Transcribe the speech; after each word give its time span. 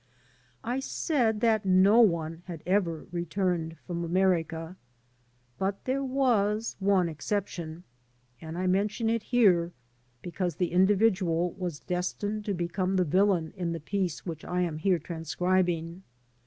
I 0.63 0.79
said 0.79 1.41
that 1.41 1.63
no 1.63 1.99
one 1.99 2.41
had 2.47 2.63
ever 2.65 3.05
returned 3.11 3.77
from 3.85 4.03
America. 4.03 4.75
But 5.59 5.85
there 5.85 6.03
was 6.03 6.75
one 6.79 7.07
exception; 7.07 7.83
and 8.41 8.57
I 8.57 8.65
mention 8.65 9.11
it 9.11 9.21
here* 9.21 9.73
because 10.23 10.55
the 10.55 10.71
individual 10.71 11.51
was 11.53 11.79
destined 11.79 12.45
to 12.45 12.55
become 12.55 12.95
the 12.95 13.05
viUain 13.05 13.53
in 13.53 13.73
the 13.73 13.79
piece 13.79 14.25
which 14.25 14.43
I 14.43 14.61
am 14.61 14.79
here 14.79 14.97
transcribing. 14.97 16.01